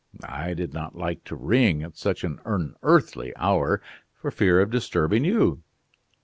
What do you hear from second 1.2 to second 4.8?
to ring at such an unearthly hour for fear of